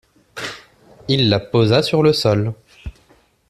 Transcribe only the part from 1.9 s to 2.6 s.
le sol.